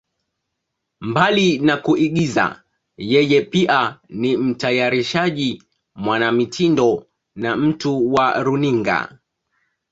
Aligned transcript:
Mbali 1.01 1.59
na 1.59 1.77
kuigiza, 1.77 2.45
yeye 3.11 3.41
pia 3.41 3.99
ni 4.09 4.37
mtayarishaji, 4.37 5.63
mwanamitindo 5.95 7.05
na 7.35 7.55
mtu 7.57 8.13
wa 8.13 8.43
runinga. 8.43 9.17